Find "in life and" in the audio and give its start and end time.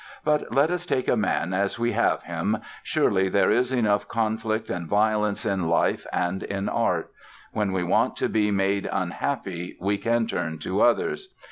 5.45-6.41